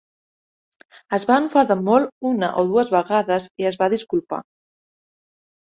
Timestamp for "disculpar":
3.97-4.43